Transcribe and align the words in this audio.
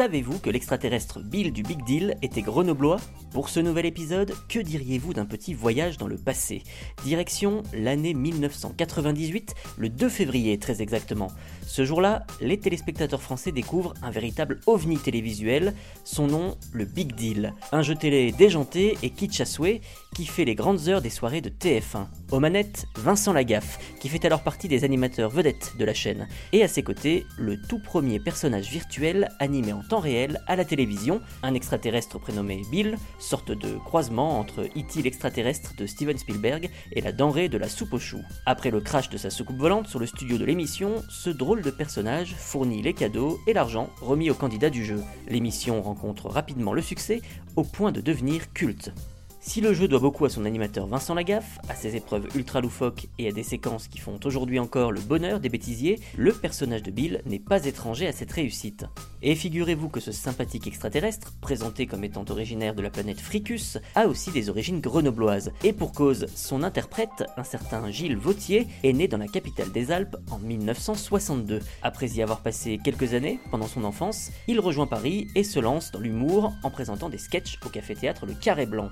Savez-vous 0.00 0.38
que 0.38 0.48
l'extraterrestre 0.48 1.20
Bill 1.20 1.52
du 1.52 1.62
Big 1.62 1.84
Deal 1.84 2.16
était 2.22 2.40
grenoblois? 2.40 2.96
Pour 3.34 3.50
ce 3.50 3.60
nouvel 3.60 3.84
épisode, 3.84 4.32
que 4.48 4.58
diriez-vous 4.58 5.12
d'un 5.12 5.26
petit 5.26 5.52
voyage 5.52 5.98
dans 5.98 6.08
le 6.08 6.16
passé? 6.16 6.62
Direction 7.04 7.62
l'année 7.74 8.14
1998, 8.14 9.54
le 9.76 9.90
2 9.90 10.08
février 10.08 10.56
très 10.56 10.80
exactement. 10.80 11.28
Ce 11.66 11.84
jour-là, 11.84 12.24
les 12.40 12.58
téléspectateurs 12.58 13.20
français 13.20 13.52
découvrent 13.52 13.92
un 14.02 14.10
véritable 14.10 14.60
ovni 14.66 14.96
télévisuel, 14.96 15.74
son 16.04 16.28
nom 16.28 16.56
le 16.72 16.86
Big 16.86 17.14
Deal, 17.14 17.52
un 17.70 17.82
jeu 17.82 17.94
télé 17.94 18.32
déjanté 18.32 18.96
et 19.02 19.10
kitsch 19.10 19.42
à 19.42 19.44
souhait 19.44 19.82
qui 20.14 20.24
fait 20.24 20.46
les 20.46 20.54
grandes 20.54 20.88
heures 20.88 21.02
des 21.02 21.10
soirées 21.10 21.42
de 21.42 21.50
TF1. 21.50 22.06
Aux 22.32 22.40
manettes, 22.40 22.86
Vincent 22.96 23.34
Lagaffe, 23.34 23.78
qui 24.00 24.08
fait 24.08 24.24
alors 24.24 24.42
partie 24.42 24.66
des 24.66 24.82
animateurs 24.82 25.30
vedettes 25.30 25.74
de 25.78 25.84
la 25.84 25.94
chaîne, 25.94 26.26
et 26.52 26.62
à 26.62 26.68
ses 26.68 26.82
côtés, 26.82 27.26
le 27.38 27.60
tout 27.60 27.78
premier 27.78 28.18
personnage 28.18 28.70
virtuel 28.70 29.28
animé 29.38 29.72
en 29.72 29.82
temps 29.90 29.98
réel 29.98 30.40
à 30.46 30.54
la 30.54 30.64
télévision, 30.64 31.20
un 31.42 31.52
extraterrestre 31.52 32.20
prénommé 32.20 32.62
Bill, 32.70 32.96
sorte 33.18 33.50
de 33.50 33.76
croisement 33.84 34.38
entre 34.38 34.62
E.T. 34.62 35.02
l'extraterrestre 35.02 35.74
de 35.76 35.84
Steven 35.84 36.16
Spielberg 36.16 36.70
et 36.92 37.00
la 37.00 37.10
denrée 37.10 37.48
de 37.48 37.58
la 37.58 37.68
soupe 37.68 37.94
aux 37.94 37.98
choux. 37.98 38.22
Après 38.46 38.70
le 38.70 38.80
crash 38.80 39.10
de 39.10 39.18
sa 39.18 39.30
soucoupe 39.30 39.58
volante 39.58 39.88
sur 39.88 39.98
le 39.98 40.06
studio 40.06 40.38
de 40.38 40.44
l'émission, 40.44 41.02
ce 41.08 41.28
drôle 41.28 41.62
de 41.62 41.70
personnage 41.72 42.36
fournit 42.36 42.82
les 42.82 42.94
cadeaux 42.94 43.40
et 43.48 43.52
l'argent 43.52 43.90
remis 44.00 44.30
aux 44.30 44.34
candidats 44.34 44.70
du 44.70 44.84
jeu. 44.84 45.02
L'émission 45.26 45.82
rencontre 45.82 46.28
rapidement 46.28 46.72
le 46.72 46.82
succès 46.82 47.20
au 47.56 47.64
point 47.64 47.90
de 47.90 48.00
devenir 48.00 48.52
culte. 48.52 48.92
Si 49.42 49.62
le 49.62 49.72
jeu 49.72 49.88
doit 49.88 50.00
beaucoup 50.00 50.26
à 50.26 50.28
son 50.28 50.44
animateur 50.44 50.86
Vincent 50.86 51.14
Lagaffe, 51.14 51.58
à 51.70 51.74
ses 51.74 51.96
épreuves 51.96 52.28
ultra 52.36 52.60
loufoques 52.60 53.08
et 53.18 53.26
à 53.26 53.32
des 53.32 53.42
séquences 53.42 53.88
qui 53.88 53.98
font 53.98 54.20
aujourd'hui 54.22 54.58
encore 54.58 54.92
le 54.92 55.00
bonheur 55.00 55.40
des 55.40 55.48
bêtisiers, 55.48 55.98
le 56.14 56.32
personnage 56.32 56.82
de 56.82 56.90
Bill 56.90 57.22
n'est 57.24 57.38
pas 57.38 57.64
étranger 57.64 58.06
à 58.06 58.12
cette 58.12 58.32
réussite. 58.32 58.84
Et 59.22 59.34
figurez-vous 59.34 59.88
que 59.88 59.98
ce 59.98 60.12
sympathique 60.12 60.66
extraterrestre, 60.66 61.32
présenté 61.40 61.86
comme 61.86 62.04
étant 62.04 62.24
originaire 62.28 62.74
de 62.74 62.82
la 62.82 62.90
planète 62.90 63.18
Fricus, 63.18 63.78
a 63.94 64.08
aussi 64.08 64.30
des 64.30 64.50
origines 64.50 64.80
grenobloises. 64.80 65.52
Et 65.64 65.72
pour 65.72 65.92
cause, 65.92 66.26
son 66.34 66.62
interprète, 66.62 67.24
un 67.38 67.44
certain 67.44 67.90
Gilles 67.90 68.16
Vautier, 68.16 68.66
est 68.82 68.92
né 68.92 69.08
dans 69.08 69.18
la 69.18 69.26
capitale 69.26 69.72
des 69.72 69.90
Alpes 69.90 70.16
en 70.30 70.38
1962. 70.38 71.60
Après 71.82 72.08
y 72.08 72.22
avoir 72.22 72.40
passé 72.40 72.78
quelques 72.82 73.14
années, 73.14 73.40
pendant 73.50 73.66
son 73.66 73.84
enfance, 73.84 74.30
il 74.48 74.60
rejoint 74.60 74.86
Paris 74.86 75.28
et 75.34 75.44
se 75.44 75.60
lance 75.60 75.92
dans 75.92 76.00
l'humour 76.00 76.52
en 76.62 76.70
présentant 76.70 77.08
des 77.08 77.18
sketchs 77.18 77.58
au 77.64 77.70
café-théâtre 77.70 78.26
Le 78.26 78.34
Carré 78.34 78.66
Blanc. 78.66 78.90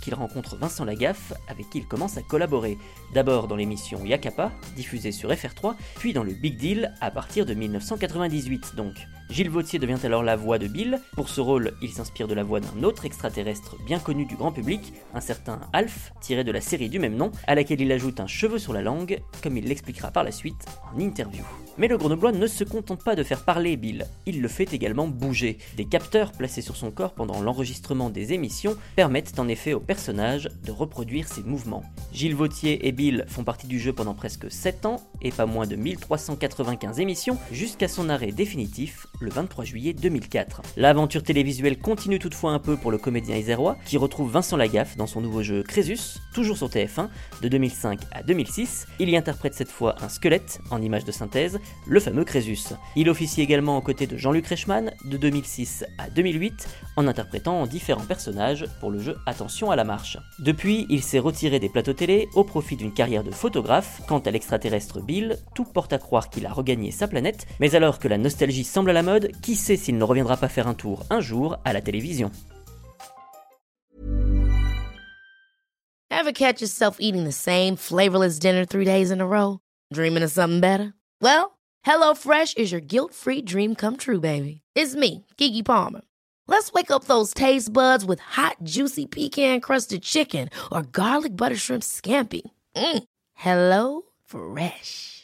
Qu'il 0.00 0.14
rencontre 0.14 0.56
Vincent 0.56 0.84
Lagaffe, 0.84 1.32
avec 1.48 1.70
qui 1.70 1.78
il 1.78 1.86
commence 1.86 2.16
à 2.16 2.22
collaborer. 2.22 2.78
D'abord 3.14 3.48
dans 3.48 3.56
l'émission 3.56 4.04
Yakapa, 4.04 4.52
diffusée 4.76 5.12
sur 5.12 5.30
FR3, 5.30 5.74
puis 5.96 6.12
dans 6.12 6.22
le 6.22 6.32
Big 6.32 6.56
Deal 6.56 6.94
à 7.00 7.10
partir 7.10 7.46
de 7.46 7.54
1998 7.54 8.74
donc. 8.76 8.94
Gilles 9.30 9.50
Vautier 9.50 9.78
devient 9.78 9.98
alors 10.04 10.22
la 10.22 10.36
voix 10.36 10.58
de 10.58 10.66
Bill. 10.66 11.00
Pour 11.14 11.28
ce 11.28 11.40
rôle, 11.40 11.72
il 11.82 11.90
s'inspire 11.90 12.28
de 12.28 12.34
la 12.34 12.42
voix 12.42 12.60
d'un 12.60 12.82
autre 12.82 13.04
extraterrestre 13.04 13.76
bien 13.84 13.98
connu 13.98 14.26
du 14.26 14.36
grand 14.36 14.52
public, 14.52 14.92
un 15.14 15.20
certain 15.20 15.60
Alf, 15.72 16.12
tiré 16.20 16.44
de 16.44 16.52
la 16.52 16.60
série 16.60 16.88
du 16.88 16.98
même 16.98 17.16
nom, 17.16 17.32
à 17.46 17.54
laquelle 17.54 17.80
il 17.80 17.90
ajoute 17.90 18.20
un 18.20 18.26
cheveu 18.26 18.58
sur 18.58 18.72
la 18.72 18.82
langue, 18.82 19.20
comme 19.42 19.56
il 19.56 19.64
l'expliquera 19.64 20.10
par 20.10 20.24
la 20.24 20.30
suite 20.30 20.66
en 20.94 21.00
interview. 21.00 21.42
Mais 21.76 21.88
le 21.88 21.98
grenoblois 21.98 22.30
ne 22.30 22.46
se 22.46 22.62
contente 22.62 23.02
pas 23.02 23.16
de 23.16 23.24
faire 23.24 23.44
parler 23.44 23.76
Bill, 23.76 24.06
il 24.26 24.40
le 24.40 24.46
fait 24.46 24.72
également 24.72 25.08
bouger. 25.08 25.58
Des 25.76 25.86
capteurs 25.86 26.30
placés 26.30 26.62
sur 26.62 26.76
son 26.76 26.92
corps 26.92 27.14
pendant 27.14 27.42
l'enregistrement 27.42 28.10
des 28.10 28.32
émissions 28.32 28.76
permettent 28.94 29.38
en 29.40 29.48
effet 29.48 29.72
au 29.72 29.80
personnage 29.80 30.48
de 30.64 30.70
reproduire 30.70 31.26
ses 31.26 31.42
mouvements. 31.42 31.82
Gilles 32.12 32.36
Vautier 32.36 32.86
et 32.86 32.92
Bill 32.92 33.24
font 33.26 33.42
partie 33.42 33.66
du 33.66 33.80
jeu 33.80 33.92
pendant 33.92 34.14
presque 34.14 34.50
7 34.50 34.86
ans 34.86 35.00
et 35.20 35.32
pas 35.32 35.46
moins 35.46 35.66
de 35.66 35.74
1395 35.74 37.00
émissions 37.00 37.38
jusqu'à 37.50 37.88
son 37.88 38.08
arrêt 38.08 38.30
définitif 38.30 39.08
le 39.20 39.30
23 39.30 39.64
juillet 39.64 39.92
2004. 39.92 40.62
L'aventure 40.76 41.22
télévisuelle 41.22 41.78
continue 41.78 42.18
toutefois 42.18 42.52
un 42.52 42.58
peu 42.58 42.76
pour 42.76 42.90
le 42.90 42.98
comédien 42.98 43.36
isérois 43.36 43.76
qui 43.84 43.96
retrouve 43.96 44.30
Vincent 44.30 44.56
Lagaffe 44.56 44.96
dans 44.96 45.06
son 45.06 45.20
nouveau 45.20 45.42
jeu 45.42 45.62
Crésus, 45.62 46.18
toujours 46.34 46.56
sur 46.56 46.68
TF1, 46.68 47.08
de 47.42 47.48
2005 47.48 48.00
à 48.12 48.22
2006. 48.22 48.86
Il 48.98 49.08
y 49.08 49.16
interprète 49.16 49.54
cette 49.54 49.70
fois 49.70 49.96
un 50.02 50.08
squelette 50.08 50.60
en 50.70 50.82
image 50.82 51.04
de 51.04 51.12
synthèse 51.12 51.58
le 51.86 52.00
fameux 52.00 52.24
Crésus. 52.24 52.74
Il 52.96 53.08
officie 53.08 53.40
également 53.40 53.78
aux 53.78 53.82
côtés 53.82 54.06
de 54.06 54.16
Jean-Luc 54.16 54.46
Reichmann 54.46 54.92
de 55.04 55.16
2006 55.16 55.84
à 55.98 56.10
2008 56.10 56.68
en 56.96 57.06
interprétant 57.06 57.66
différents 57.66 58.04
personnages 58.04 58.66
pour 58.80 58.90
le 58.90 58.98
jeu 58.98 59.16
Attention 59.26 59.70
à 59.70 59.76
la 59.76 59.84
marche. 59.84 60.18
Depuis, 60.38 60.86
il 60.90 61.02
s'est 61.02 61.18
retiré 61.18 61.58
des 61.58 61.68
plateaux 61.68 61.92
télé 61.92 62.28
au 62.34 62.44
profit 62.44 62.76
d'une 62.76 62.92
carrière 62.92 63.24
de 63.24 63.30
photographe. 63.30 64.02
Quant 64.08 64.18
à 64.18 64.30
l'extraterrestre 64.30 65.00
Bill, 65.00 65.38
tout 65.54 65.64
porte 65.64 65.92
à 65.92 65.98
croire 65.98 66.30
qu'il 66.30 66.46
a 66.46 66.52
regagné 66.52 66.90
sa 66.90 67.08
planète, 67.08 67.46
mais 67.60 67.74
alors 67.74 67.98
que 67.98 68.08
la 68.08 68.18
nostalgie 68.18 68.64
semble 68.64 68.90
à 68.90 68.92
la 68.92 69.02
mode, 69.04 69.30
qui 69.42 69.54
sait 69.54 69.76
s'il 69.76 69.96
ne 69.98 70.04
reviendra 70.04 70.36
pas 70.36 70.48
faire 70.48 70.66
un 70.66 70.74
tour 70.74 71.04
un 71.10 71.20
jour 71.20 71.56
à 71.64 71.72
la 71.72 71.80
télévision. 71.80 72.30
Ever 76.10 76.32
catch 76.32 76.60
yourself 76.60 76.96
eating 77.00 77.24
the 77.24 77.32
same 77.32 77.76
flavorless 77.76 78.38
dinner 78.38 78.64
three 78.64 78.84
days 78.84 79.10
in 79.10 79.20
a 79.20 79.26
row? 79.26 79.58
Dreaming 79.92 80.22
of 80.22 80.30
something 80.30 80.60
better? 80.60 80.94
Well, 81.20 81.58
HelloFresh 81.84 82.56
is 82.56 82.72
your 82.72 82.80
guilt-free 82.80 83.42
dream 83.42 83.74
come 83.74 83.96
true, 83.96 84.20
baby. 84.20 84.62
It's 84.74 84.94
me, 84.94 85.26
Kiki 85.36 85.62
Palmer. 85.62 86.00
Let's 86.46 86.72
wake 86.72 86.90
up 86.90 87.04
those 87.04 87.34
taste 87.34 87.72
buds 87.72 88.04
with 88.04 88.20
hot, 88.20 88.56
juicy 88.62 89.06
pecan-crusted 89.06 90.02
chicken 90.02 90.48
or 90.72 90.82
garlic 90.82 91.36
butter 91.36 91.56
shrimp 91.56 91.82
scampi. 91.82 92.42
Mm. 92.76 93.04
Hello 93.34 94.02
Fresh. 94.24 95.23